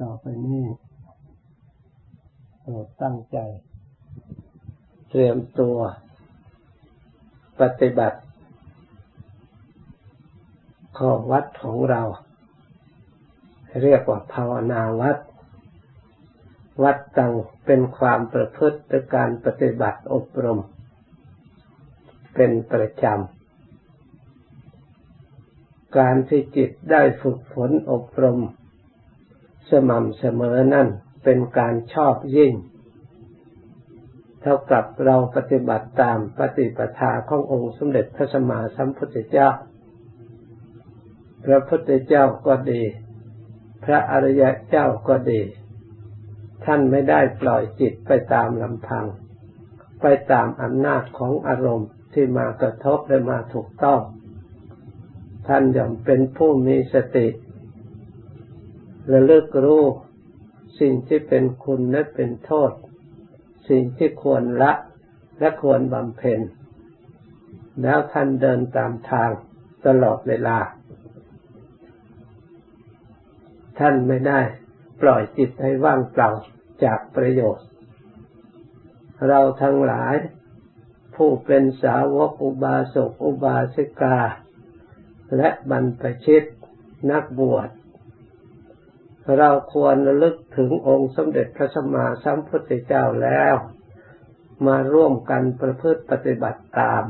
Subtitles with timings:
[0.00, 0.64] ต่อไปนี้
[2.60, 3.38] โปรดตั้งใจ
[5.10, 5.78] เตรียมตัว
[7.60, 8.18] ปฏิบัติ
[10.98, 12.02] ข้อวัดของเรา
[13.82, 15.18] เรียกว่าภาวนาวัด
[16.82, 17.32] วัดตัง
[17.66, 18.78] เป็นความประพฤติ
[19.14, 20.60] การปฏิบัติอบรม
[22.34, 23.14] เป็นประจำ
[25.98, 28.38] การที่จิตได้ฝึกฝนอบรม
[29.70, 30.88] สม่ำเสมอนั่น
[31.24, 32.52] เป็นการชอบยิ่ง
[34.42, 39.48] เท่ากับเราปฏิบัติตามปฏิปทาขององค์สมเด็จพระสัมมาสัมพุทธเจ้า
[41.44, 42.82] พระพุทธเจ้าก็ดี
[43.84, 45.40] พระอริยเจ้าก็ดี
[46.64, 49.06] ท่านไม่ได้ปล่อยจิตไปตามลำพัง
[50.00, 54.00] ไปตามอำนาจของอารมณ์ที่มากระทบและมาถูกต้อง
[55.48, 57.26] ท่านย่อมเป็นผู้มีสติ
[59.12, 59.84] ระลึกรู้
[60.80, 62.72] สิ่งที่เป็นคุณและเป็นโทษ
[63.68, 64.72] สิ่งที่ควรละ
[65.38, 66.40] และควรบำเพ็ญ
[67.82, 69.30] แล้วท่านเดินตามทาง
[69.86, 70.58] ตลอดเวลา
[73.78, 74.40] ท่านไม่ได้
[75.02, 76.30] ปล่อยจิตให้ว่างเปล่า
[76.84, 77.66] จากประโยชน์
[79.28, 80.14] เราทั้งหลาย
[81.14, 84.18] ผู้เป็นสาวกอุบาสกอุบาสิกา
[85.36, 86.44] และบรรพชิต
[87.10, 87.68] นักบวช
[89.38, 93.54] เราควรระลึกถึงองค์สมเด็จพระสัมมาสัมพุทธเจ้าแล้ว
[94.66, 97.02] มาร่วมกันประพฤติปฏิบัติตาม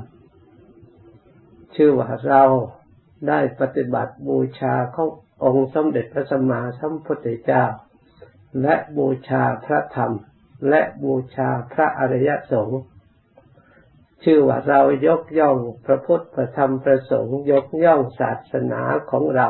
[1.77, 2.45] ชื่อว่าเรา
[3.29, 5.09] ได้ปฏิบัติบูชาเของ
[5.45, 7.65] องค์สมเด็จพระสัมมาสัมพุทธเจ้า
[8.63, 10.13] และบูชาพระธรรม
[10.69, 12.81] และบูชาพระอริยสงฆ์
[14.25, 19.49] ชื่อว่าเรายกย่องพระพุทธพระธรรมพระสงฆ์ยกย่องศาสนาของเรา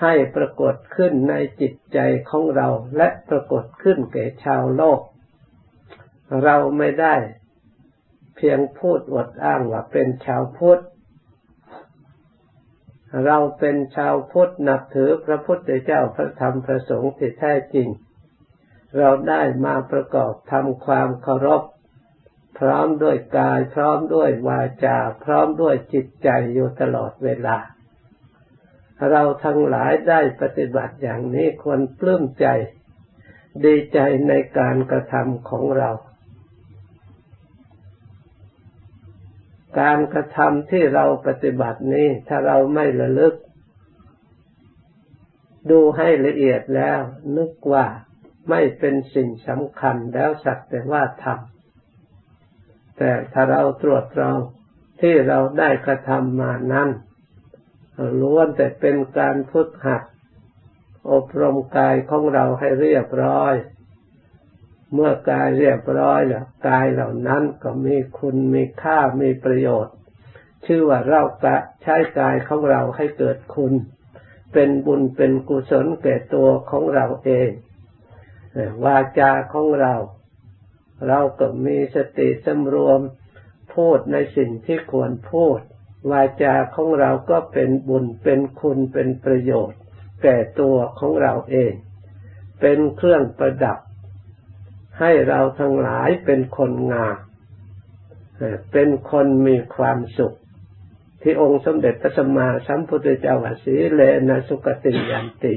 [0.00, 1.98] ให้ปรากฏขึ้นในจิตใจ
[2.30, 5.00] ของเราและปรากฏขึ้นแก่ชาวโลก
[6.44, 7.16] เราไม่ได้
[8.36, 10.82] เพียงพูดอวดอ้างว่าเป็นชาวพุทธ
[13.26, 17.88] เราเป็นชาวพุทธนับถือพระพุทธเจ้าพระธรรมพระสงฆ์ที่แท้จริง
[18.98, 21.62] เราได้มาประกอบทำความเคารพ
[22.58, 27.58] พร้อมด้วยกาย พร้อมด้วยวาจา พร้อมด้วยจิตใจอยู่ตลอดเวลา
[29.10, 32.46] เราทั้งหลายได้ปฏิบัติอย่างนี้ควรปลื้มใจ
[33.64, 33.98] ดีใจ
[34.28, 35.90] ในการกระทำของเรา
[39.80, 43.34] การกระทำที่เราปฏิบัตินี้ ถ้าเราไม่ระลึก
[45.70, 46.98] ดูให้ละเอียดแล้ว
[47.36, 47.86] นึกว่า
[48.50, 54.38] ไม่เป็นสิ่งสำคัญแล้วสักแต่ว่าทำแต่ถ้าเราตรวจตรอง
[55.00, 56.88] ที่เราได้กระทำมานั้น
[58.20, 60.02] ล้วนแต่เป็นการฝึกหัด
[61.12, 63.54] อบรมกายของเราให้เรียบร้อย
[64.94, 69.94] เมื่อกายเรียบร้อยแล้วกายเหล่านั้นก็มีคุณมีค่ามีประโยชน์
[70.66, 73.72] ชื่อว่าเรากะใช้กายของเราให้เกิดคุณ
[74.52, 77.50] เป็นบุญเป็นกุศลแก่ตัวของเราเอง
[78.84, 79.94] วาจาของเรา
[81.08, 83.00] เราก็มีสติสำรวม
[83.74, 85.58] พูดในสิ่งที่ควรพูด
[86.10, 89.80] วาจาของเราก็เป็นบุญเป็นคุณเป็นประโยชน์
[90.22, 91.72] แก่ตัวของเราเอง
[92.60, 93.78] เป็นเครื่องประดับ
[95.00, 97.16] ให้เราทั้งหลายเป็นคนงาม
[98.72, 100.36] เป็นคนมีความสุข
[101.22, 105.54] ที่องค์สมเด็จพระสัมมาสัมพุทธเจ้าวสีเลนะสุกติยันติ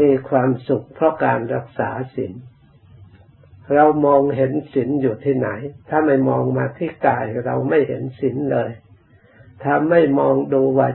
[0.00, 2.32] มีความสุขเพราะการรักษาศีล
[3.74, 5.48] เรามองเห็นศีลอยู่ที่ไหน
[5.88, 8.70] ถ้าไม่มองมาที่กายเราไม่เห็นศีลเลย
[9.62, 10.88] ถ้าไม่มองดูว่า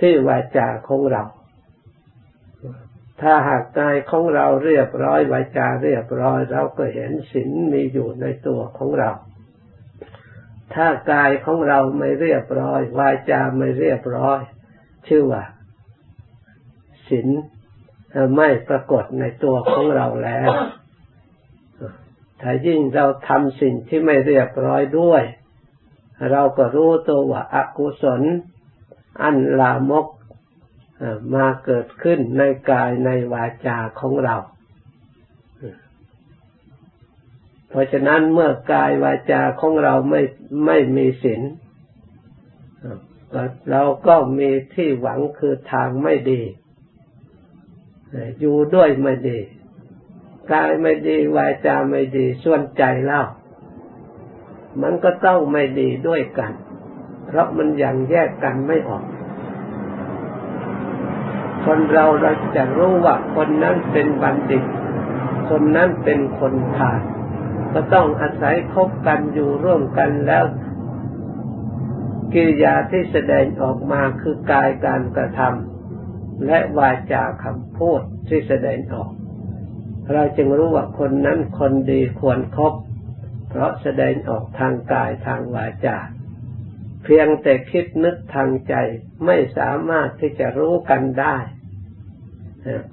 [0.00, 1.24] ที่วาจาของเรา
[3.20, 9.10] ถ้าหากกายของเราเรียบร้อยวาจาเรียบร้อยเราก็เห็นศีลมีอยู่ในตัวของเรา
[10.74, 14.40] ถ้ากายของเราไม่เรียบร้อยวาจาไม่เรียบร้อย
[15.08, 15.44] ชื่อว่า
[17.08, 17.28] ศีล
[18.36, 20.48] ไม่ปรากฏในตัวของเราแล้ว
[22.40, 25.22] ถ้ายิ่งเราทำสิ่งที่ไม่เรียบร้อยด้วย
[26.30, 28.22] เราก็รู้ตัวว่าอากุศล
[29.22, 30.06] อันลามก
[31.34, 34.36] มาเกิดขึ้นในกายในวาจาของเรา
[37.68, 40.22] เพราะฉะนั้นเมื่อกายวาจาของเราไม่
[40.66, 41.42] ไม่มีศีล
[43.70, 46.42] เราก็มีที่หวังคือทางไม่ดี
[48.40, 49.38] อยู่ด้วยไม่ดี
[50.52, 53.22] กายไม่ดีวาจาไม่ดี ส่วนใจเล่า
[54.82, 56.52] มันก็ต้องไม่ดีด้วยกัน
[57.26, 59.04] เพราะมันยังแยกกันไม่ออก
[61.64, 64.64] คนเราเราจะรู้ว่าคนนั้นเป็นบัณฑิต
[65.50, 67.00] คนนั้นเป็นคนผ่าน
[67.72, 70.44] ก็ต้องอาศัยคบกันอยู่ร่วมกันแล้ว
[72.32, 79.10] กิริยาที่แสดงออกมาคือกายการกระทำและวาจาคำพูดที่แสดงออก
[80.12, 82.74] เราจึงรู้ว่าคนนั้นคนดีควรครบ
[83.50, 85.98] เพราะแสดงออกทางกายทางวาจา
[87.04, 88.74] เพียงแต่คิดนึกทางใจ
[89.26, 91.36] ไม่สามารถที่จะรู้กันได้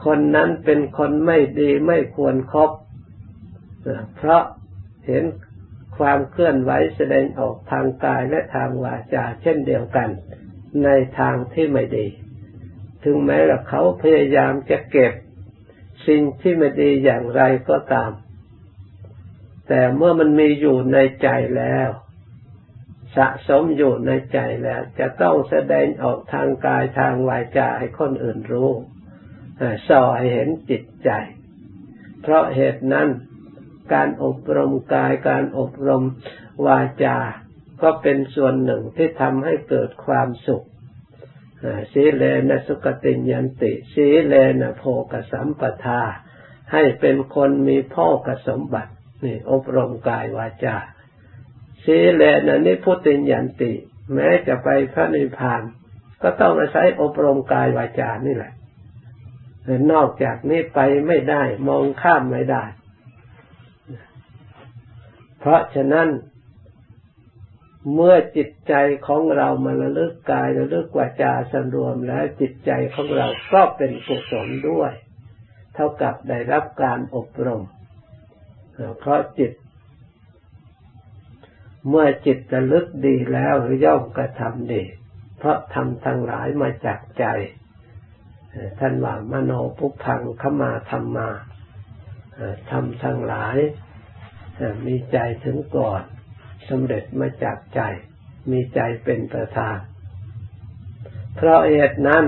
[0.06, 2.72] คนนั้นเป็นคนไม่ดีไม่ควรครบ
[4.16, 4.44] เพราะ
[5.08, 5.24] เห็น
[5.98, 10.10] ความเคลื่อนไหวแสดงออกทางกายและทางวาจา เช่นเดียวกัน
[10.84, 10.90] ใน
[11.20, 12.08] ทางที่ไม่ดี
[13.04, 15.14] ถึงแม้ว่าเขาพยายามจะเก็บ
[16.08, 18.12] สิ่งที่ไม่ดีอย่างไรก็ตาม
[19.68, 21.90] แต่เมื่อมันมีอยู่ในใจแล้ว
[23.18, 28.72] สะสมอยู่ในใจแล้ว จะต้องแสดงออกทางกายทางวาจาให้คนอื่นรู้
[29.88, 31.10] สอให้เห็นจิตใจ
[32.22, 33.08] เพราะเหตุนั้น
[33.94, 36.04] การอบรมกายการอบรม
[36.66, 37.18] วาจา
[37.82, 40.66] ก็เป็นส่วนหนึ่งที่ทำให้เกิดความสุข
[41.94, 46.02] สีเลนะสุกติยันติสีเลนะโพกสัมปทา
[46.72, 48.92] ให้เป็นคนมีพ่อกสมบัติ
[49.24, 50.78] นี่อบรมกายวาจา
[51.84, 53.74] สีเลนะนิพุติยันติ
[54.14, 55.62] แม้จะไปพระนิพพาน
[56.22, 58.54] ก็ต้องอาศัยอบรมกายวาจานี่แหละ
[59.92, 62.64] นอกจากนี้ไปไม่ได้มองข้ามไม่ได้
[65.40, 66.08] เพราะฉะนั้น
[67.94, 68.74] เมื่อจิตใจ
[69.08, 74.92] ของเรามาระลึกกายระลึกวาจาสรวมแล้วจิตใจของเราก็เป็นกุศลด้วย
[75.74, 77.64] เท่ากับได้รับการอบรม
[79.00, 79.52] เพราะจิต
[81.90, 84.84] เมื่อจิตระลึกดีแล้วย่อมกระทำดี
[85.38, 87.26] เพราะทำทั้งหลายมาจากใจ
[88.80, 91.30] ท่านว่ามโนปุพังขมาธรรมา
[92.72, 93.58] ทำทั้งหลาย
[94.86, 96.04] มีใจถึงก่อน
[96.70, 97.82] สำเร็จมาจากใจ
[98.52, 99.78] มีใจเป็นประธาน
[101.36, 102.26] เพราะเหตุนั้น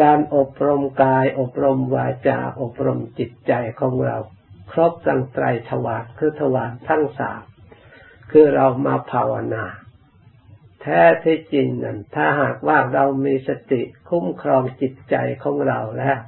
[0.00, 4.16] การอบรมกาย อบรมวาจา อบรมจิตใจของเรา
[4.72, 7.42] ครบตั้งไตรทวารคือทวารทั้งสาม
[8.30, 9.64] คือเรามาภาวนา
[10.80, 16.18] แท้ที่จริงนั้นถ้าหากว่าเรามีสติคุ้มครองจิตใจของเราแล้ว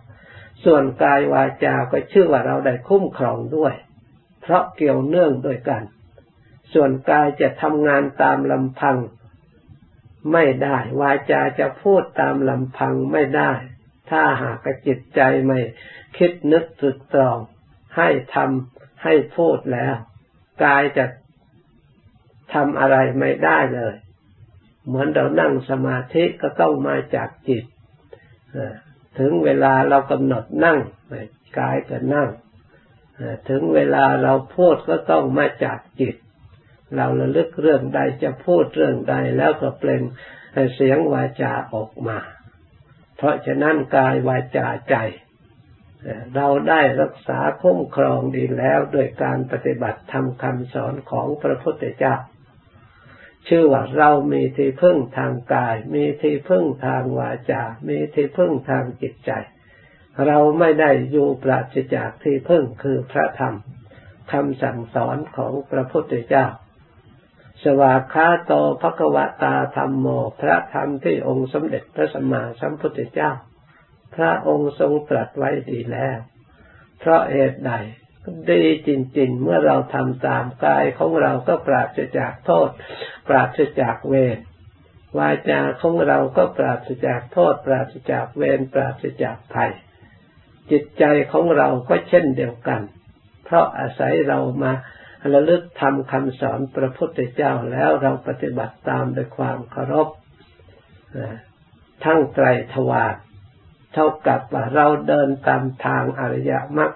[0.65, 3.75] ส่วนกายวาจาก็ชื่อว่าเราได้คุ้มครองด้วย
[4.43, 5.83] เพราะเกี่ยวเนื่องด้วยกัน
[6.73, 8.97] ส่วนกายจะทำงานตามลำพัง
[10.33, 13.53] ไม่ได้ วาจาจะพูดตามลำพังไม่ได้
[14.11, 15.59] ถ้าหากจิตใจไม่
[16.17, 17.39] คิดนึกตรึกตรอง
[17.97, 19.97] ให้ทำให้พูดแล้ว
[20.65, 21.05] กายจะ
[22.55, 23.95] ทำอะไรไม่ได้เลย
[24.87, 27.65] เหมือนเรานั่งสมาธิก็ต้องมาจากจิต
[29.19, 30.79] ถึงเวลาเรากำหนดนั่ง
[31.59, 32.29] กายก็นั่ง
[33.49, 36.17] ถึงเวลาเราพูดก็ต้องมาจากจิต
[36.97, 40.03] เราระลึกเรื่องใดจะพูดเรื่องใดแล้วก็เปล่ง
[40.75, 42.19] เสียงวาจาออกมา
[43.17, 44.97] เพราะฉะนั้นกายวาจาใจ
[46.35, 52.17] เราได้รักษาคุ้มครองดีแล้วโดยการปฏิบัติทำคำสอนของพระพุทธเจ้า
[53.49, 59.31] ชื่อว่าเรามีที่พึ่งทางกาย มีที่พึ่งทางวาจา มีที่พึ่งทางจิตใจ
[60.27, 63.55] เราไม่ได้อยู่ปราศจากที่พึ่งคือพระธรรม
[64.33, 66.47] คำสั่งสอนของพระพุทธเจ้า
[67.65, 70.07] สวากขาโตภควตาธรรมโม
[70.41, 73.31] พระธรรมที่องค์สมเด็จพระสัมมาสัมพุทธเจ้า
[74.15, 76.19] พระองค์ทรงตรัสไว้ดีแล้ว
[77.01, 77.73] เพราะเหตุใด
[78.51, 82.69] ดีจริง ๆ เมื่อเราทำตามกายของเราก็ปราศจากโทษ
[83.29, 84.39] ปราศจากเวร
[85.19, 89.73] วาจาของเราก็ปราศจากโทษ ปราศจากเวรปราศจากภัย
[90.71, 92.83] จิตใจของเราก็เช่นเดียวกัน
[93.45, 94.73] เพราะอาศัยเรามา
[95.33, 100.09] ระลึกทำคำสอนพระพุทธเจ้าแล้วเราปฏิบัติตามด้วยความเคารพ
[102.05, 103.15] ทั้งไตรทวาร
[103.93, 106.93] เท่ากับว่าเราเดินตามทางอริยมรรค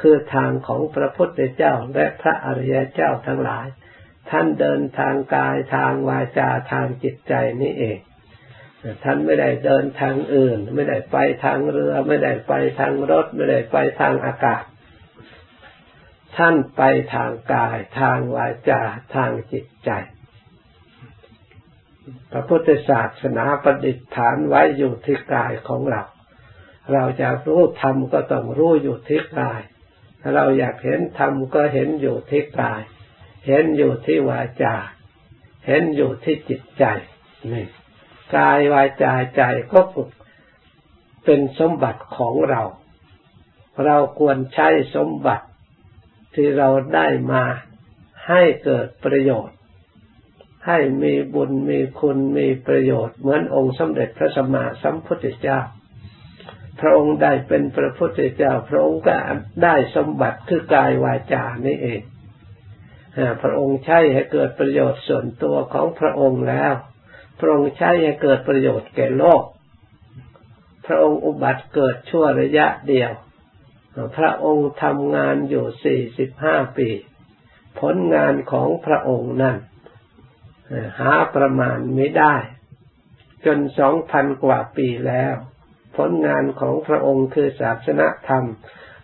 [0.00, 3.66] คือทางของพระพุทธเจ้าและพระอริยเจ้าทั้งหลาย
[4.30, 7.98] ท่านเดินทางกายทางวาจาทางจิตใจนี่เอง
[9.04, 14.62] ท่านไม่ได้เดินทางอื่น ไม่ได้ไปทางเรือ ไม่ได้ไปทางรถ ไม่ได้ไปทางอากาศ
[16.36, 16.82] ท่านไป
[17.14, 18.82] ทางกาย ทางวาจา
[19.14, 19.90] ทางจิตใจ
[22.30, 26.02] พระพุทธศาสนาประดิษฐานไว้อยู่ที่กายของเรา
[26.92, 29.60] เราจะรู้ธรรมก็ต้องรู้อยู่ที่กาย
[30.20, 32.82] ถ้าเราอยากเห็นธรรมก็เห็นอยู่ที่กาย
[33.46, 34.74] เห็นอยู่ที่วาจา
[35.66, 36.84] เห็นอยู่ที่จิตใจ
[37.52, 37.66] นี่
[38.36, 40.10] กายวาจาใจก็ฝึก
[41.24, 42.62] เป็นสมบัติของเรา
[43.84, 45.46] เราควรใช้สมบัติ
[46.34, 47.44] ที่เราได้มา
[48.28, 49.56] ให้เกิดประโยชน์
[50.66, 55.60] ให้มีบุญมีคุณมีประโยชน์ เหมือนองค์สมเด็จพระสัมมาสัมพุทธเจ้า
[56.80, 59.16] พระองค์ได้เป็นพระพุทธเจ้า พระองค์ก็
[59.64, 62.00] ได้สมบัติคือกายวาจานี่เอง
[63.42, 66.74] พระองค์ใช้ให้เกิดประโยชน์ส่วนตัวของพระองค์แล้ว
[67.40, 69.42] พระองค์ใช้ให้เกิดประโยชน์แก่โลก
[70.86, 73.10] พระองค์อุบัติเกิดชั่วระยะเดียว
[74.16, 76.88] พระองค์ทำงานอยู่สี่สิบห้าปี
[77.80, 79.56] ผลงานของพระองค์นั้น
[81.00, 82.36] หาประมาณไม่ได้
[83.46, 85.34] จนสองพันกว่าปีแล้ว
[85.96, 88.44] ผลงานของพระองค์คือศาสนธรรม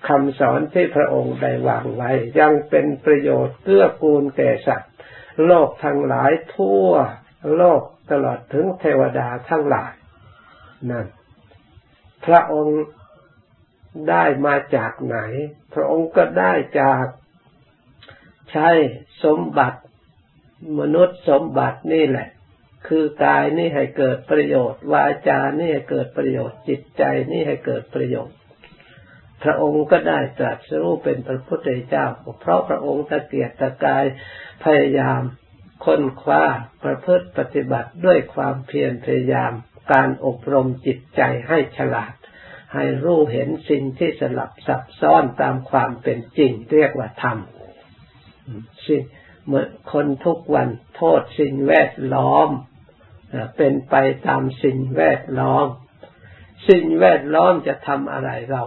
[0.09, 4.93] คำสอนที่พระองค์ได้วางไว้ ยังเป็นประโยชน์เกื้อกูลแก่สัตว์
[5.47, 6.91] โลกทั้งหลายทั่ว
[7.57, 9.93] โลกตลอดถึงเทวดาทั้งหลาย
[10.91, 11.07] นั่น
[12.27, 12.83] พระองค์
[14.11, 15.19] ได้มาจากไหน
[15.75, 17.05] พระองค์ก็ได้จาก
[18.51, 18.69] ใช้
[19.25, 19.81] สมบัติ
[20.81, 22.29] มนุษย์สมบัตินี่แหละ
[22.89, 28.37] คือกายนี่ให้เกิดประโยชน์ วาจานี่ให้เกิดประโยชน์ จิตใจนี่ให้เกิดประโยชน์
[29.43, 32.07] พระองค์ก็ได้ตรัสรู้เป็นพระพุทธเจ้า
[32.41, 34.05] เพราะพระองค์ตะเกียกตะกาย
[34.65, 35.21] พยายาม
[35.85, 36.43] ค้นคว้า
[36.85, 39.53] ประพฤติปฏิบัติด้วยความเพียรพยายาม
[39.93, 42.13] การอบรมจิตใจให้ฉลาด
[42.73, 47.39] ให้รู้เห็นสิ่งที่สลับซับซ้อนตามความเป็นจริง เรียกว่าธรรม
[48.87, 49.03] สิ่ง
[49.47, 52.49] เมื่อคนทุกวันโทษสิ่งแวดล้อม
[53.57, 53.95] เป็นไป
[54.27, 55.67] ตามสิ่งแวดล้อม
[56.69, 58.65] สิ่งแวดล้อมจะทำอะไรเรา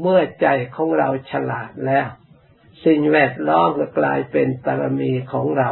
[0.00, 0.46] เมื่อใจ
[0.76, 2.08] ของเราฉลาดแล้ว
[2.86, 5.70] สิ่งแวดล้อมก็กลายเป็นปรมีของเรา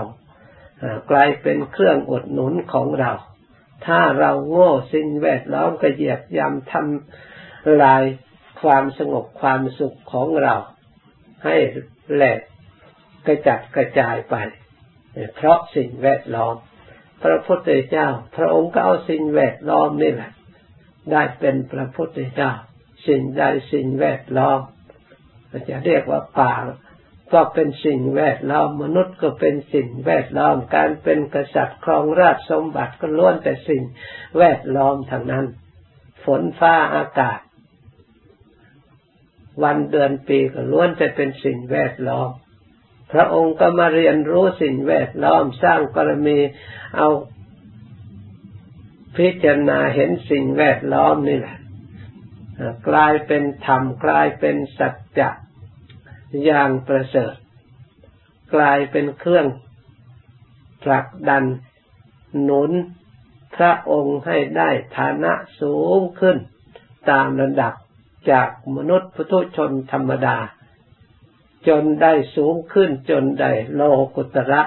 [1.10, 3.12] กลายเป็นเครื่องอดหนุนของเรา
[3.86, 7.29] ถ้าเราโง่สิ่งแวดล้อมก็เหยียบยำทำ
[7.82, 8.02] ลาย
[8.62, 10.54] ความสงบความสุขของเรา
[11.44, 11.56] ให้
[12.14, 12.40] แหลก
[13.26, 14.36] กระจัดกระจายไป
[15.34, 16.56] เพราะสิ่งแวดล้อม
[17.22, 20.32] พระพุทธเจ้า พระองค์ก็เอาสิ่งแวดล้อมนี่แหละ
[21.10, 22.52] ได้เป็นพระพุทธเจ้า
[23.06, 24.60] สิ่งใดสิ่งแวดล้อม
[25.68, 26.54] จะเรียกว่าป่า
[27.32, 33.82] ก็เป็นสิ่งแวดล้อมมนุษย์ก็เป็นสิ่งแวดล้อมการเป็นกษัตริย์ครองราชสมบัติก็ล้วนแต่สิ่ง
[34.38, 35.46] แวดล้อมทางนั้น
[36.24, 37.40] ฝนฟ้าอากาศ
[39.62, 42.30] วันเดือนปีก็ล้วนแต่เป็นสิ่งแวดล้อม
[43.12, 46.38] พระองค์ก็มาเรียนรู้สิ่งแวดล้อมสร้างกรมี
[46.96, 47.08] เอา
[49.16, 51.56] พิจารณาเห็นสิ่งแวดล้อมนี่แหละ
[52.88, 55.30] กลายเป็นธรรมกลายเป็นสัจจะ
[56.44, 57.34] อย่างประเสริฐ
[58.54, 59.46] กลายเป็นเครื่อง
[60.82, 61.44] ผลักดัน
[62.42, 62.70] หนุน
[63.56, 66.36] พระองค์ให้ได้ฐานะสูงขึ้น
[67.10, 67.74] ตามระดับ
[68.30, 70.36] จากมนุษย์พุทุชนธรรมดา
[71.68, 73.82] จนได้สูงขึ้นจนได้โล
[74.16, 74.62] กุตระ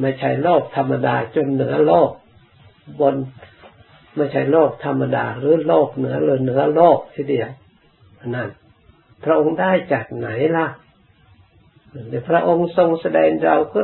[0.00, 2.10] ไม่ใช่โลกธรรมดาจนเหนือโลก
[3.00, 3.16] บน
[4.16, 7.50] ไม่ใช่โลกธรรมดา หรือโลกเหนือหรือเหนือโลกทีเดียว
[8.34, 8.50] นั่น
[9.24, 10.66] พระองค์ได้จากไหนล่ะ
[12.08, 13.80] เดี๋ยวพระองค์ทรงแสดงเราก็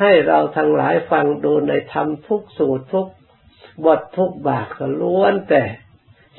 [0.00, 3.06] ให้เราทั้งหลายฟังดูในธรรมทุกสูตรทุก
[3.84, 5.62] บททุกบาทก็ล้วนแต่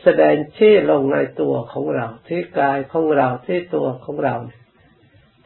[0.03, 4.35] แสดงที่ลงในตัวของเรา ที่กายของเราที่ตัวของเรา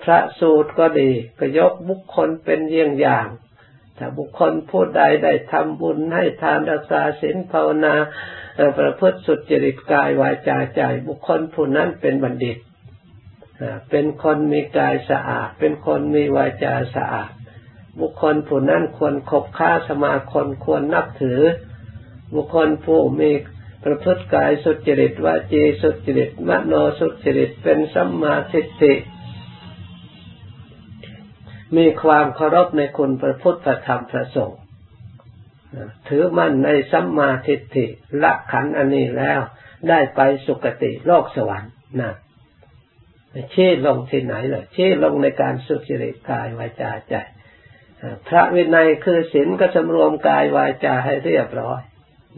[0.03, 3.27] พระสูตรก็ดีก็ยกบุคคลเป็นเยี่ยงอย่าง
[3.97, 7.95] ถ้าบุคคลผู้ใดได้ทำบุญให้ทานรักษาศีลภาวนา
[8.79, 12.57] ประพฤติสุจริตกายวาจาใจ บุคคลผู้นั้นเป็นบัณฑิต
[13.89, 17.31] เป็นคนมีกายสะอาด เป็นคนมีวาจาสะอาด
[17.99, 21.41] บุคคลผู้นั้นควรคบค้าสมาคมควรนับถือ
[22.35, 23.31] บุคคลผู้มี
[23.83, 28.93] ประพฤติกายสุจริตวาจีสุจริตมโนสุจริตเป็นสัมมาทิฏฐิ
[31.77, 34.61] มีความเคารพในคุณพระพุทธธรรมพระสงฆ์
[36.07, 37.85] ถือมั่นในสัมมาทิฏฐิ
[38.23, 39.39] ละขันอันนี้แล้ว
[39.89, 42.13] ได้ไปสุคติโลกสวรรค์นะ
[43.31, 47.15] เชี้ลงที่ไหนเลยชี้ลงในการสุจริตกายวาจาใจ
[48.27, 51.81] พระวินัยคือศีลก็สำรวมกายวาจาให้เรียบร้อย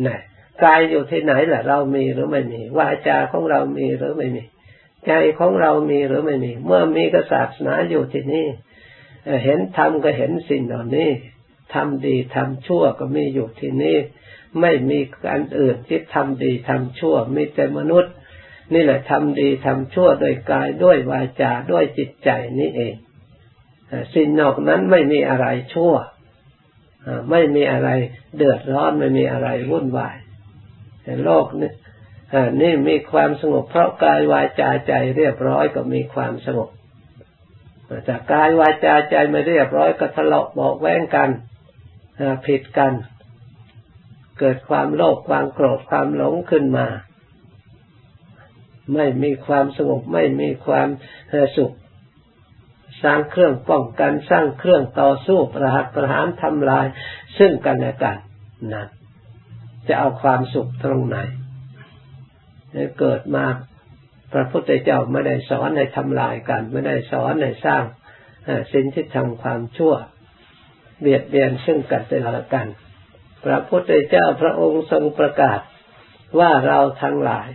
[0.07, 0.19] นะ
[0.63, 4.43] กายอยู่ที่ไหนล่ะเรามีหรือไม่มีวาจาของเรามีหรือไม่มี
[5.07, 8.47] ใจของเรามีหรือไม่มี เมื่อมีกษัตริย์นาอยู่ที่นี่
[9.43, 11.09] เห็นธรรมก็เห็นสิ่งเหล่านี้
[11.73, 13.97] ทำดีทำชั่วก็มีอยู่ที่นี่
[14.61, 18.13] ไม่มีการอื่นที่ทำดีทำชั่วมีแต่มนุษย์
[18.73, 22.95] นี่แหละทำดีทำชั่วโดยกายด้วยวาจาด้วยจิตใจนี่เอง
[24.13, 25.93] สิ่งนอกนั้นไม่มีอะไรชั่ว
[27.31, 27.89] ไม่มีอะไร
[28.37, 30.15] เดือดร้อนไม่มีอะไรวุ่นวาย
[31.23, 31.71] โลกนี้
[32.61, 36.69] นี่มีความสงบเพราะกายวาจาใจเรียบร้อยก็มีความสงบ
[38.07, 41.29] จากกายวาจาใจไม่เรียบร้อยก็ทะเลาะบอกแว้งกัน
[42.45, 42.93] ผิดกัน
[44.39, 46.87] เกิดความโลภความโกรธความหลงขึ้นมา
[48.95, 50.87] ไม่มีความสงบไม่มีความ
[51.57, 51.75] สุข
[53.03, 56.85] สร้างเครื่องป้องกันสร้างเครื่องต่อสู้ประหัตประหารทำลาย
[57.37, 58.17] ซึ่งกันและกัน
[58.73, 58.87] นั่น
[59.87, 61.17] จะเอาความสุขตรงไหน
[62.99, 63.45] เกิดมา
[64.33, 67.83] พระพุทธเจ้าไม่ได้สอนให้ทำลายกัน ไม่ได้สอนให้สร้าง
[68.73, 69.95] สิ่งที่ทำความชั่ว
[70.99, 72.67] เบียดเบียนซึ่งกันและกัน
[73.45, 75.59] พระพุทธเจ้าพระองค์ทรงประกาศ
[76.39, 77.49] ว่าเราทั้งหลาย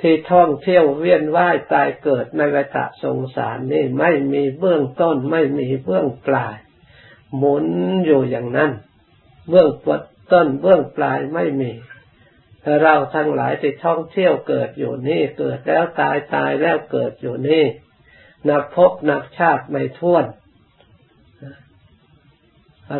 [0.00, 6.56] ที่ท่องเที่ยวเวียนว่ายตายเกิดในวัฏสงสารนี่ไม่มีเบื้องต้นไม่มีเบื้องปลาย
[7.36, 7.66] หมุน
[8.04, 8.70] อยู่อย่างนั้น
[9.48, 9.68] เบื้อง
[10.32, 11.72] ต้นเบื้องปลายไม่มี
[12.82, 17.64] เราทั้งหลายที่ท่องเที่ยวเกิดอยู่นี่เกิดแล้วตายตายแล้วเกิดอยู่นี่
[18.48, 20.24] นับพบนับชาติไม่ท้วน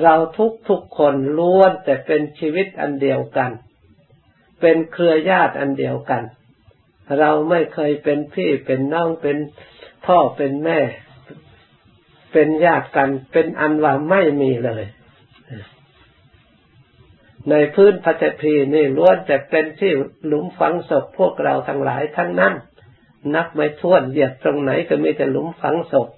[0.02, 3.50] เราทุกทุกคนล้วนแต่เป็นชีวิตอันเดียวกัน
[4.60, 6.22] เป็นเครือญาติอันเดียวกัน
[7.18, 9.36] เราไม่เคยเป็นพี่เป็นน้องเป็น
[10.06, 10.80] พ่อเป็นแม่
[12.32, 14.84] เป็นญาติกันเป็นอันว่าไม่มีเลย
[17.50, 19.92] ในพื้นพัตพีนี่ล้วนแต่เป็นที่
[20.26, 22.54] หลุมฝังศพพวกเราทั้งหลายทั้งนั้น
[23.34, 26.08] นับไม่ถ้วนเหยียดตรงไหนก็มีแต่หลุมฝังศพ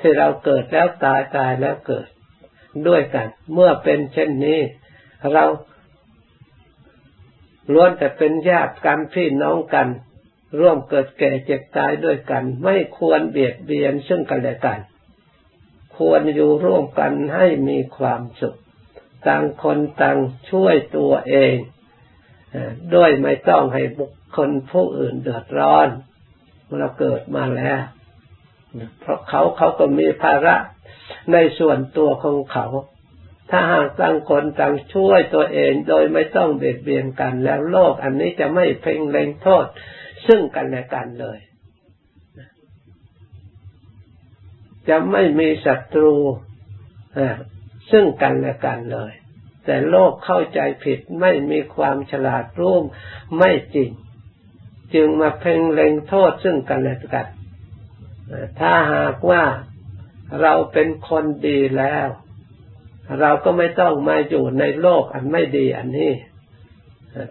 [0.00, 2.06] ที่เราเกิดแล้วตายตายแล้วเกิด
[2.88, 4.60] ด้วยกัน เมื่อเป็นเช่นนี้
[5.32, 5.44] เรา
[7.72, 9.88] ล้วนแต่เป็นญาติกันพี่น้องกัน
[10.60, 14.80] ร่วมเกิดแก่เจ็บตายด้วยกัน ไม่ควรเบียดเบียนซึ่งกันและกัน
[15.96, 18.58] ควรอยู่ร่วมกันให้มีความสุข
[19.28, 20.18] ต่างคนต่าง
[20.50, 21.54] ช่วยตัวเอง
[22.94, 25.88] ด้วยไม่ต้องให้บุคคลผู้อื่นเดือดร้อน
[26.78, 27.80] เราเกิดมาแล้ว
[29.00, 30.56] เพราะเขาเขาก็มีภาระ
[31.32, 32.66] ในส่วนตัวของเขา
[33.50, 39.66] ถ้าหากต่างคนต่างช่วยตัวเองโดยไม่ต้องเบียดเบียนกันแล้วโลกอันนี้จะไม่เพ่งเล็งโทษ
[40.26, 41.38] ซึ่งกันและกันเลย
[44.88, 46.14] จะไม่มีศัตรู
[47.90, 49.12] ซึ่งกันและกันเลย
[49.64, 52.84] แต่โลกเข้าใจผิดไม่มีความฉลาดร่วม
[53.38, 53.90] ไม่จริง
[54.94, 57.26] จึงมาเพ่งเล็งโทษซึ่งกันและกัน
[58.60, 59.42] ถ้าหากว่า
[60.42, 62.08] เราเป็นคนดีแล้ว
[63.20, 66.12] เราก็ไม่ต้องมาอยู่ในโลกอันไม่ดีอันนี้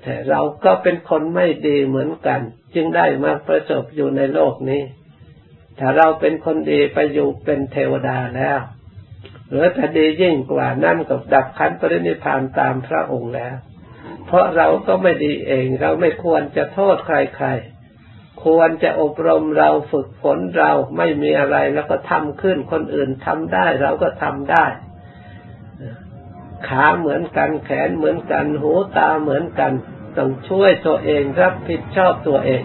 [0.03, 2.41] แต่เราก็เป็นคนไม่ดีเหมือนกัน
[2.75, 4.83] จึงได้มาประสบอยู่ในโลกนี้
[5.79, 8.59] ถ้าเราเป็นคนดีไปอยู่เป็นเทวดาแล้ว
[9.49, 13.55] หรือถ้าดียิ่งกว่านั้นก็ดับขันปรินิพานตามพระองค์แล้ว
[14.25, 24.65] เพราะเราก็ไม่ดีเองเราไม่ควรจะโทษใครๆ ควรจะอบรมเราฝึกฝนเราไม่มีอะไรแล้วก็ทำขึ้นคนอื่นทำได้เราก็ทำได้
[26.67, 29.71] ขาเหมือนกันแขนเหมือนกัน หูตาเหมือนกัน
[30.17, 32.63] ต้องช่วยตัวเองรับผิดชอบตัวเอง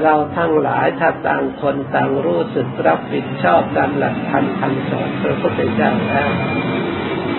[0.00, 6.30] เราทั้งหลายถ้าต่างคนต่างรู้สึกรับผิดชอบตามหลักธรรมคำสอนพระพุทธเจ้าแล้ว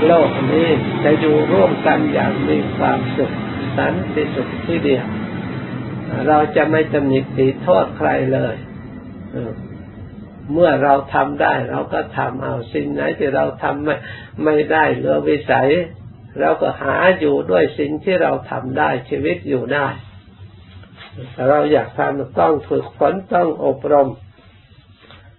[0.08, 0.68] โลกนี้
[1.04, 3.32] จะอยู่ร่วมกันอย่างมีความสุข
[3.78, 5.06] สันติสุขที่เดียว
[6.28, 8.56] เราจะไม่ตำหนิตีโทษใครเลย
[10.52, 13.96] เมื่อเราทำได้ เราก็ทำเอาสิ่งไหนที่เราทำไม่
[14.44, 15.70] ไม่ได้เหลือวิสัย
[16.42, 19.88] เราก็หาอยู่ด้วยสิ่งที่เราทำได้ชีวิตอยู่ได้
[21.50, 24.10] เราอยากทำต้องฝึกฝนต้องอบรม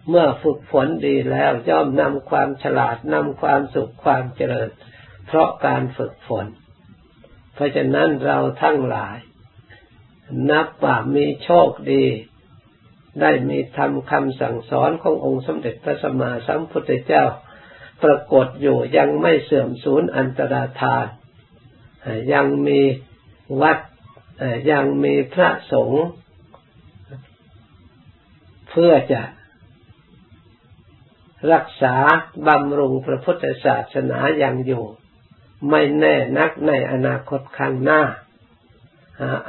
[0.09, 4.71] เมื่อฝึกฝนดีแล้วย่อมนำความฉลาดนำความสุขความเจริญ
[5.27, 6.47] เพราะการฝึกฝน
[7.55, 9.17] เพราะฉะนั้นเราทั้งหลาย
[10.51, 12.05] นับว่ามีโชคดี
[13.21, 17.25] ได้มีทำคำสั่งสอนขององค์สมเด็จพระสัมมาสัมพุทธเจ้า
[18.03, 21.07] ปรากฏอยู่ยังไม่เสื่อมสูญอันตรธาน
[22.33, 22.81] ยังมี
[23.63, 23.79] วัด
[24.70, 26.05] ยังมีพระสงฆ์
[28.70, 29.23] เพื่อจะ
[31.53, 31.97] รักษา
[32.47, 34.85] บำรุงพระพุทธศาสนาอย่างอยู่
[35.70, 38.03] ไม่แน่นักในอนาคตข้างหน้า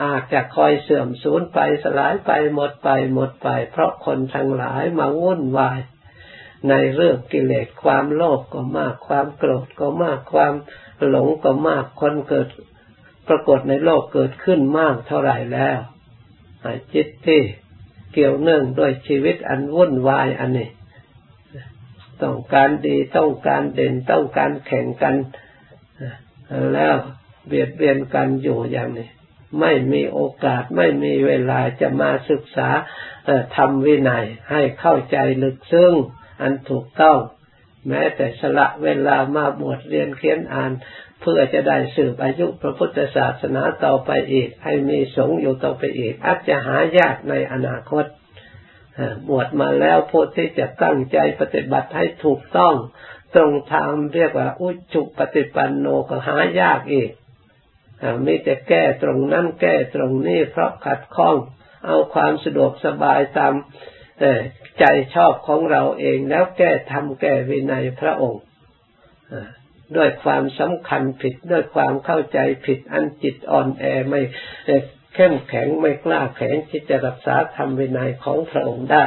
[0.03, 5.79] อาจจะคอยเสื่อมสูญไปสลายไปหมดไปหมดไป เพราะคนทั้งหลายมาวุ่นวาย
[6.69, 10.53] ในเรื่องกิเลสความโลภกก็มากความโกรธก็มากความ
[11.07, 12.47] หลงก็มากคนเกิด
[13.27, 15.79] ปรากฏในโลกเกิดขึ้นมากเท่าไหร่แล้ว
[16.93, 17.41] จิตที่
[18.13, 20.69] เกี่ยวเนื่องด้วยชีวิตอันวุ่นวายอันนี้
[22.23, 25.15] ต้องการดีต้องการเด่นต้องการแข่งกัน
[26.73, 26.95] แล้ว
[27.47, 29.09] เบียดเบียนกันอยู่อย่างนี้
[29.59, 32.69] ไม่มีโอกาสไม่มีเวลาจะมาศึกษา
[33.55, 35.93] ทำวินัยให้เข้าใจลึกซึ้ง
[36.41, 37.17] อันถูกต้อง
[37.89, 40.71] แม้แต่สละเวลามาบวชเรียนเขียนอ่าน
[41.21, 48.05] เพื่อจะได้สืบอายุพระพุทธศาสนาต่อไปอีก ให้มีสงฆ์อยู่ต่อไปอีก อาจจะหายากในอนาคต
[49.29, 52.75] บวชมาแล้วผู้ที่จะตั้งใจปฏิบัติให้ถูกต้อง
[53.35, 57.09] ตรงทางเรียกว่า อุจุปฏิปันโนก็หายากอีก
[58.23, 61.35] ไมีแต่แก้ตรงนั้นแก้ตรงนี้เพราะขัดข้อง
[61.85, 63.53] เอาความสะดวกสบายตาม
[64.79, 64.85] ใจ
[65.15, 68.43] ชอบของเราเองแล้วแก้ทำแก้วินัยพระองค์
[69.95, 74.21] ด้วยความสำคัญผิดด้วยความเข้าใจผิดอันจิตอ่อนแอไม่
[75.15, 79.05] เข้มแข็งไม่กล้าแข็งที่จะรักษาธรรมวินัยของพระองค์ได้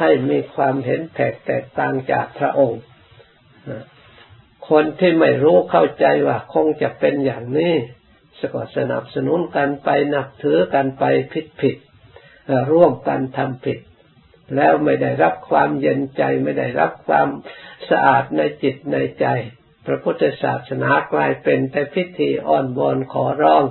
[0.00, 2.80] ให้มีความเห็นแตกแตกต่างจากพระองค์
[4.68, 7.74] คนที่ไม่รู้เข้าใจว่าคงจะเป็นอย่างนี้
[8.38, 11.76] สก็สนับสนุนกันไปนับถือกันไปผิดผิด
[12.72, 13.78] ร่วมกันทำผิด
[14.56, 17.28] แล้วไม่ได้รับความเย็นใจไม่ได้รับความ
[17.90, 19.26] สะอาดในจิตในใจ
[19.86, 23.64] พระพุทธศาสนากลายเป็นแต่พิธีอ้อนวอนขอร้อง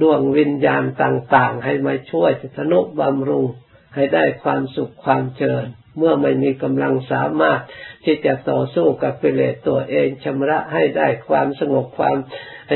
[0.00, 3.46] ดวงวิญญาณต่างๆ ให้มาช่วยสนุบำรุง
[3.94, 7.60] ให้ได้ความสุขความเจริญเมื่อไม่มีกำลังสามารถ
[8.04, 12.16] ที่จะต่อสู้กับกิเลสตัวเองชำระให้ได้ความสงบความ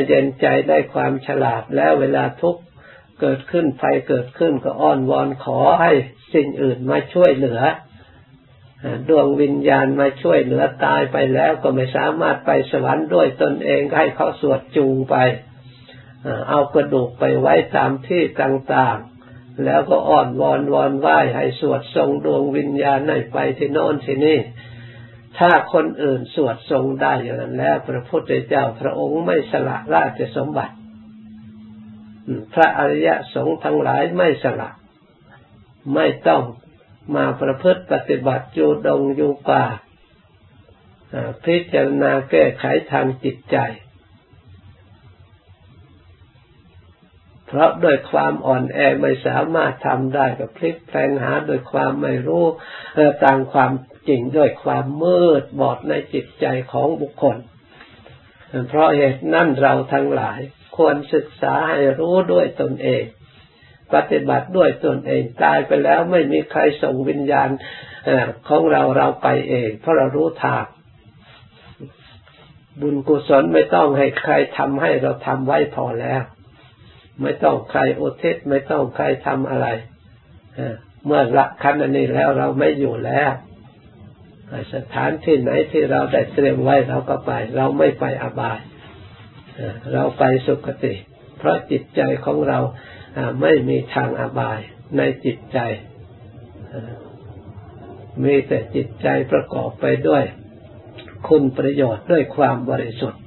[0.09, 2.63] เย็นใจได้ความฉลาดแล้วเวลาทุกข์
[3.21, 5.93] เกิดขึ้นไฟเกิดขึ้นก็อ้อนวอนขอให้
[6.35, 7.61] สิ่งอื่นมาช่วยเหลือ
[9.09, 15.17] ดวงวิญญาณมาช่วยเหลือตายไปแล้วก็ไม่สามารถไปสวรรค์ด้วยตนเองให้เขาสวดจูงไป
[16.49, 24.39] เอากระดูกไปไว้ตามที่ต่างๆ แล้วก็อ้อนวอนวอนไหว้ให้สวดทรงดวงวิญญาณให้ไปที่โน่นที่นี่
[25.39, 30.75] ถ้าคนอื่นสวดทรงได้อย่างนั้นแล้ว พระพุทธเจ้าพระองค์ไม่สละราชสมบัติ
[32.55, 34.71] พระอริยสงฆ์ทั้งหลายไม่สละ
[35.95, 36.43] ไม่ต้อง
[37.17, 39.65] มาประพฤติปฏิบัติอยู่ดงอยู่ป่า
[41.45, 43.57] พิจารณาแก้ไขทางจิตใจ
[47.47, 52.45] เพราะด้วยความอ่อนแอไม่สามารถทำได้ก็พลิกแปลงหาโดยความไม่รู้
[53.25, 53.73] ต่างความ
[54.09, 57.37] จริงด้วยความมืดบอดในจิตใจของบุคคล
[58.69, 60.41] เพราะเหตุนั่นเราทั้งหลาย
[60.77, 63.03] ควรศึกษาให้รู้ด้วยตนเอง
[63.95, 67.49] ปฏิบัติด้วยตนเอง ตายไปแล้วไม่มีใครส่งวิญญาณ
[68.49, 70.65] ของเราเราไปเอง เพราะเรารู้ทาง
[72.81, 76.23] บุญกุศลไม่ต้องให้ใครทำให้เราทำไว้พอแล้ว
[77.23, 79.67] ไม่ต้องใครโอุทิศไม่ต้องใครทำอะไร
[81.05, 83.33] เมื่อละคันอันนี้แล้วเราไม่อยู่แล้ว
[84.75, 88.59] สถานที่ไหนที่เราได้เตรียมไว้เราก็ไป เราไม่ไปอบาย
[89.93, 90.95] เราไปสุคติ
[91.39, 92.59] เพราะจิตใจของเรา
[93.41, 94.61] ไม่มีทางอบาย
[94.97, 95.59] ในจิตใจ
[98.25, 100.25] มีแต่จิตใจประกอบไปด้วย
[101.29, 103.23] คุณประโยชน์ด้วยความบริสุทธิ์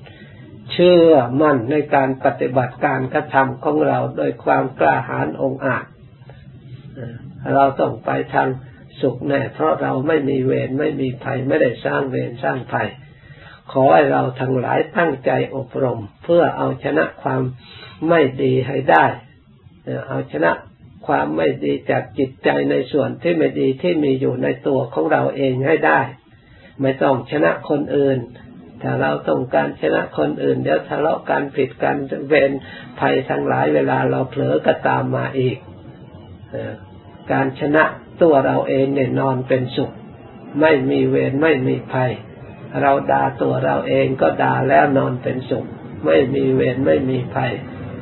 [0.71, 5.85] เชื่อมั่นในการปฏิบัติการกระทำของเราโดยความกล้าหาญองอาจ
[7.53, 8.49] เราต้องไปทาง
[9.01, 12.87] สุขแน่ เพราะเราไม่มีเวรไม่มีภัยไม่ได้สร้างเวรสร้างภัย
[13.71, 17.41] ขอให้เราทั้งหลายตั้งใจอบรม เพื่อเอาชนะความ
[18.09, 19.05] ไม่ดีให้ได้
[20.07, 20.51] เอาชนะ
[21.07, 25.99] ความไม่ดีจากจิตใจในส่วนที่ไม่ดีที่มีอยู่ในตัวของเราเองให้ได้
[26.81, 28.19] ไม่ต้องชนะคนอื่น
[28.81, 31.95] ถ้าเราต้องการชนะคนอื่น เดี๋ยวทะเลาะกันผิดกัน
[32.27, 32.51] เวร
[32.99, 35.57] ภัยทั้งหลายเวลาเราเผลอก็ตามมาอีก
[37.31, 37.83] การชนะ
[38.21, 39.91] ตัวเราเองเนี่ยนอนเป็นสุข
[40.61, 42.11] ไม่มีเวรไม่มีภัย
[42.81, 45.65] เราด่าตัวเราเองก็ด่าแล้วนอนเป็นสุข
[46.05, 47.53] ไม่มีเวรไม่มีภัย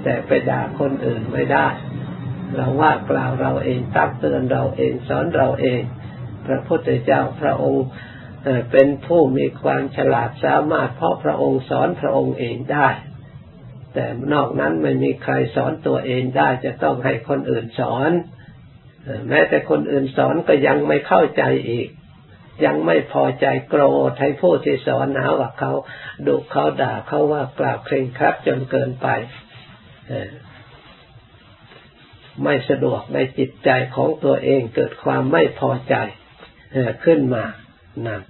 [0.04, 1.68] แต่ไปด่าคนอื่นไม่ได้
[2.56, 5.82] เราว่ากล่าวเราเองตักเตือนเราเองสอนเราเอง
[6.46, 7.86] พระพุทธเจ้าพระองค์
[8.72, 12.90] เป็นผู้มีความฉลาดสามารถเพราะพระองค์สอนพระองค์เองได้
[13.94, 18.12] แต่นอกนั้นไม่มีใครสอนตัวเองได้จะต้องให้คนอื่นสอน
[19.30, 21.88] แม้แต่คนอื่นสอนก็ยังไม่เข้าใจอีก
[22.66, 25.72] ยังไม่พอใจโกรธให้ผู้ที่สอนหาว่าเขา
[26.28, 29.08] ดุเขาด่าเขาว่ากล่าวเคร่งครัดจนเกินไป
[32.44, 35.96] ไม่สะดวกในจิตใจของตัวเองเกิดความไม่พอใจ
[37.04, 37.46] ขึ้นมา
[38.08, 38.22] นั่น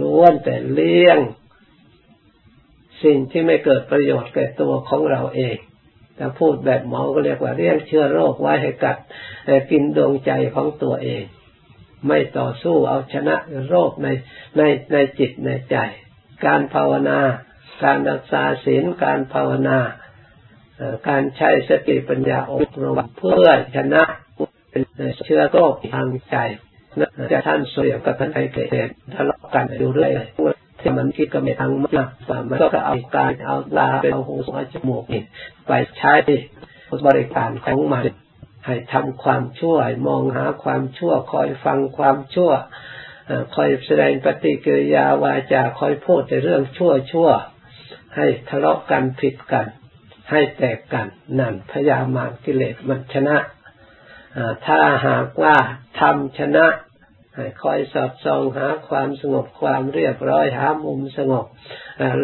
[0.00, 1.18] ล้วนแต่เลี้ยง
[3.04, 5.56] สิ่งที่ไม่เกิดประโยชน์แก่ตัวของเราเอง
[6.18, 8.96] ถ้าพูดแบบหมอก็เรียกว่าเลี้ยงเชื้อโรคไว้ให้กัด
[9.70, 11.24] กินดวงใจของตัวเอง
[12.06, 13.36] ไม่ต่อสู้เอาชนะ
[13.68, 14.08] โรคใน
[14.56, 14.62] ใน
[14.92, 15.76] ในจิตในใจ
[16.46, 17.18] การภาวนา
[17.84, 19.78] การรักษาศีลการภาวนา
[21.08, 24.02] การใช้สติปัญญาอบรมเพื่อชนะ
[25.24, 26.36] เชื้อโรคทางใจ
[27.32, 30.12] จะท่านเสียกับท่านไอเกตทะเลาะกันอยู่เรื่อย
[30.80, 32.08] ที่มันคิดก็ไม่ทางมาก
[32.50, 35.04] มันก็เอาการเอาลาไปเอาหูเอาจมูก
[35.66, 36.12] ไปใช้
[37.06, 38.04] บริการของมัน
[38.66, 42.52] ให้ทำความชั่วมองหาความชั่ว คอยฟังความชั่ว
[43.54, 47.30] คอยแสดงปฏิกิริยาวาจาคอยพูดในเรื่องชั่วชั่ว
[48.16, 49.66] ให้ทะเลาะกันผิดกัน
[50.30, 51.06] ให้แตกกัน
[51.38, 53.36] นั่นพยามารกิเลสมันชนะ
[54.66, 55.56] ถ้าหากว่า
[56.00, 56.66] ทำชนะ
[57.36, 61.46] ให้คอยสอดส่องหาความสงบความเรียบร้อยหามุมสงบ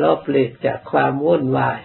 [0.02, 1.80] ลบหลีกจากความวุ่นวาย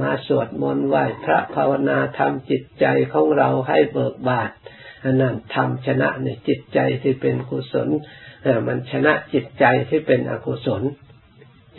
[0.00, 4.50] มาสวดมนต์ไหว้พระภาวนาทำจิตใจของเราให้เบิกบาน
[5.20, 7.88] นั่นทำชนะในจิตใจที่เป็นกุศล
[8.66, 10.82] มันชนะจิตใจที่เป็นอกุศล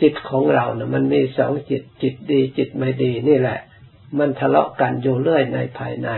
[0.02, 3.60] จิตของเราเนะ่ยมันมีสองจิตจิตดีจิตไม่ดีนี่แหละ
[4.18, 6.08] มันทะเลาะกันอยู่เรื่อยในภายใน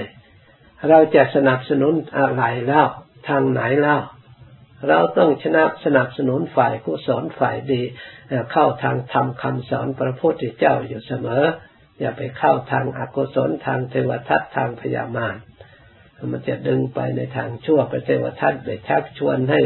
[0.89, 2.87] เราจะสนับสนุนอะไรแล้ว
[3.29, 4.01] ทางไหนแล้ว
[4.89, 7.83] เราต้องชนะสนับสนุนฝ่ายกุศลฝ่ายดี
[8.53, 11.45] เข้าทางธรรมคำสอนพระพุทธเจ้าอยู่เสมอ
[12.01, 15.37] อย่าไปเข้าทางอกุศลทางเทวทัตทางพยามาร
[16.33, 19.61] มันจะดึงไปในทางชั่วไปเทวทัตไปชักชวนให้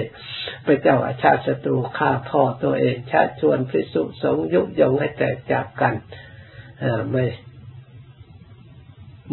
[0.65, 5.95] ไปเจ้าอาชาติศัตรูฆ่าพ่อตัวเองชักชวนพิสุสงยุยงให้แตกจากกัน
[7.11, 7.25] ไม่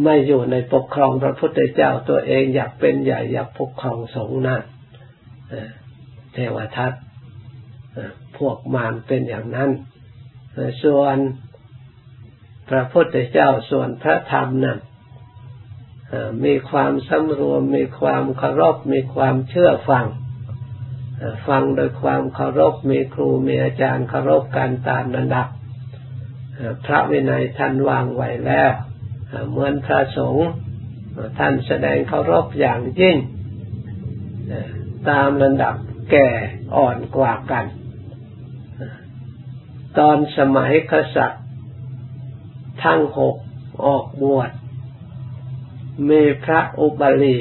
[0.04, 4.64] ไม่อยู่ในปกครองพระพุทธเจ้าตัวเองอยากเป็นใหญ่อยากปกครองสงฆ์นั่น
[6.34, 6.94] เทวทัต
[8.38, 9.70] พวกมารเป็นอย่างนั้น
[10.84, 11.18] ส่วน
[12.70, 14.80] พระพุทธเจ้าส่วนพระธรรมนั้น
[16.46, 20.06] มีความสำรวม มีความเคารพ มีความเชื่อฟัง
[21.48, 25.48] ฟังโดยความเคารพ มีครู มีอาจารย์เคารพการตามระดับ
[26.86, 28.72] พระวินัยท่านวางไว้แล้ว
[29.50, 30.48] เหมือนพระสงฆ์
[31.40, 33.18] ท่านแสดงเคารพอย่างยิ่ง
[35.10, 35.76] ตามระดับ
[36.12, 36.28] แก่
[36.76, 37.66] อ่อนกว่ากัน
[39.98, 41.44] ตอนสมัยกษัตริย์
[42.84, 43.36] ทั้งหก
[43.86, 44.52] ออกบวช
[46.10, 47.38] มีพระอุบาลี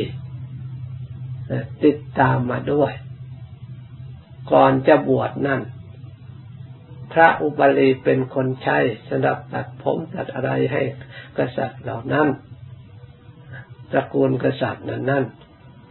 [1.85, 2.93] ติดตามมาด้วย
[4.53, 5.61] ก่อนจะบวชนั่น
[7.13, 10.83] พระอุบาลีเป็นคนใช้สำหรับตัดผมตัดอะไรให้
[11.39, 12.29] กษัตริย์เหล่านั้น
[13.91, 15.25] ตระกูลกษัตริย์นั้นนั่น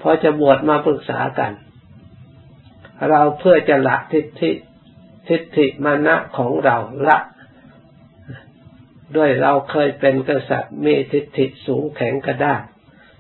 [0.02, 1.52] พอจะบวชมาปรึกษากัน
[3.10, 4.52] เราเพื่อจะละทิฏฐิ
[5.30, 6.78] ทิฏฐิมานะของเรา
[7.08, 7.18] ละ
[9.16, 12.62] ด้วยเราเคยเป็นกษัตริย์มีทิฏฐิสูงแข็งกระด้าง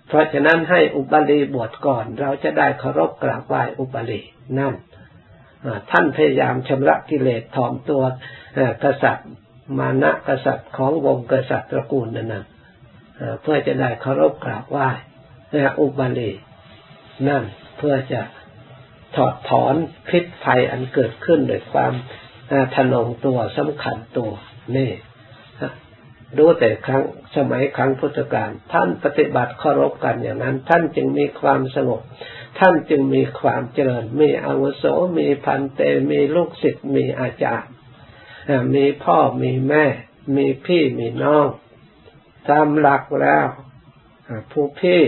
[0.07, 4.21] เพราะฉะนั้นให้อุบาลีบวชก่อน เราจะได้เคารพกราบไหว้อุบาลี
[4.59, 4.73] นั่น
[5.91, 8.03] ท่านพยายามชำระกิเลสถ่อมตัว
[8.83, 9.27] กษัตริย์
[9.79, 12.43] มานะกษัตริย์ของวงกษัตริย์ตระกูลนั้นนะ
[13.41, 14.89] เพื่อจะได้เคารพกราบไหว้
[15.81, 16.31] อุบาลี
[17.27, 17.43] นั่น
[17.77, 18.21] เพื่อจะ
[19.15, 19.75] ถอดถอน
[20.09, 21.93] พิษภัยอันเกิดขึ้นโดยความ
[22.75, 24.31] ทนงตัวสำคัญตัว
[24.75, 24.91] นี่
[26.37, 27.03] ดูแต่ครั้ง
[27.35, 32.01] สมัยครั้งพุทธกาลท่านปฏิบัติเคารพกันอย่างนั้น ท่านจึงมีความสงบ
[32.59, 34.83] ท่านจึงมีความเจริญ มีอาวุโส
[35.19, 37.73] มีพันเตมีลูกศิษย์มีอาจารย์
[38.75, 39.85] มีพ่อมีแม่
[40.35, 41.47] มีพี่มีน้อง
[42.49, 43.47] ตามหลักแล้ว
[44.51, 45.01] ผู้พี่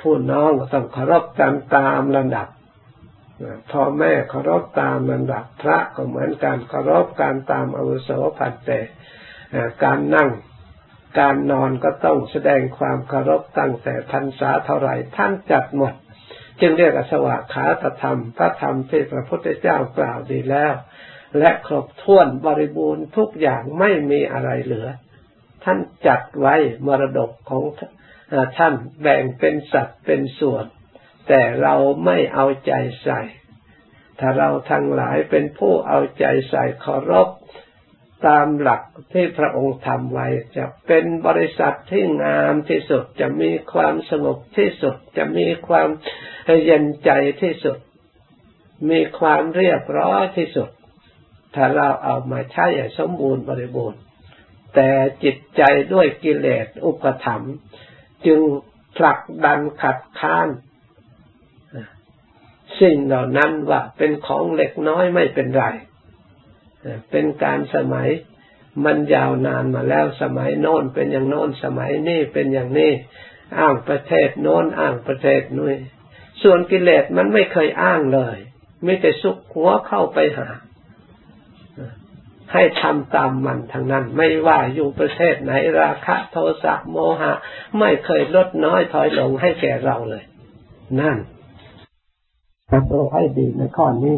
[0.00, 2.48] ผู้น้องต้องเคารพตามตามระดับ
[3.72, 8.80] พ่อแม่เคารพตามลำดับพระก็เหมือนการเคารพการตามอาวุโสผัดแต่
[9.84, 10.30] การนั่ง
[11.20, 15.94] การนอนก็ต้องแสดงความเคารพตั้งแต่พรรษาเท่าไหร่ท่านจัดหมด
[16.60, 20.74] จึงเรียกสวากขาตธรรม พระธรรมที่พระพุทธเจ้ากล่าวดีแล้ว
[21.38, 24.88] และครบถ้วนบริบูรณ์ทุกอย่างไม่มีอะไรเหลือ
[25.64, 26.54] ท่านจัดไว้
[26.86, 27.62] มรดกของ
[28.58, 30.64] ท่านแบ่งเป็นสัตว์เป็นส่วน
[31.28, 33.20] แต่เราไม่เอาใจใส่
[34.20, 37.28] ถ้าเราทั้งหลายเป็นผู้เอาใจใส่เคารพ
[38.26, 45.88] ตามหลักที่พระองค์ทำไว้จะเป็นบริษัทที่งามที่สุดจะมีความสงบที่สุดจะมีความ
[46.64, 47.10] เย็นใจ
[47.42, 47.78] ที่สุด
[48.90, 50.68] มีความเรียบร้อยที่สุด
[51.54, 54.00] ถ้าเราเอามาใช้อย่างสมบูรณ์บริบูรณ์
[54.74, 54.90] แต่
[55.24, 55.62] จิตใจ
[55.92, 57.44] ด้วยกิเลสอุปธรรม
[58.26, 58.40] จึง
[58.96, 60.48] ผลักดันขัดข้าน
[62.80, 65.64] สิ่งเหล่านั้นว่าเป็นของเล็กน้อยไม่เป็นไร
[67.10, 68.08] เป็นการสมัย
[68.84, 72.92] มันยาวนานมาแล้วสมัยโน้นเป็นอย่างโน้นสมัยนี้เป็นอย่างนี้
[73.58, 75.76] อ้างประเทศโน้นอ้างประเทศนู้น
[76.42, 78.36] ส่วนกิเลสมันไม่เคยอ้างเลย
[78.84, 80.48] ไม่แต่สุกหัวเข้าไปหา
[82.52, 87.32] ให้ทำตามมันทางนั้น ไม่ว่าอยู่ประเทศไหนราคะ โทสะโมหะ
[87.78, 90.24] ไม่เคยลดน้อยถอยลงให้แก่เราเลย
[91.00, 91.16] นั่น
[92.68, 94.16] เราดูให้ดีในข้อนี้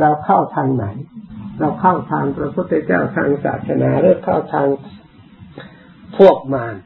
[0.00, 0.86] เราเข้าทางไหน
[1.60, 4.68] เราเข้าทางพระพุทธเจ้าทางศาสนาหรือเข้าทาง
[6.18, 6.76] พวกมาร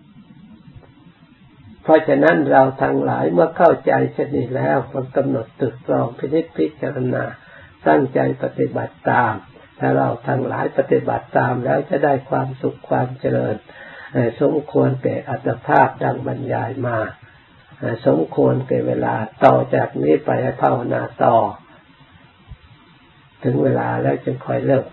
[1.83, 7.25] เพราะฉะนั้นเราทั้งหลายเมื่อเข้าใจชนิดแล้วควรกำหนดตึกตรองพินิจพิจารณา
[7.89, 9.35] ตั้งใจปฏิบัติตาม
[9.79, 13.57] ถ้าเราทั้งหลายปฏิบัติตามแล้วจะได้ความสุขความเจริญ
[14.41, 16.99] สมควรแก่อัตภาพดังบรรยายมา
[18.07, 21.37] สมควรแก่เวลาต่อจากนี้ไปภาวนาต่อ
[23.45, 24.85] ถึงเวลาแล้วจึงค่อยเลิก